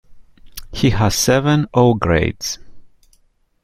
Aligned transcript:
"He 0.71 0.89
has 0.89 1.13
seven 1.15 1.67
O-Grades". 1.75 2.57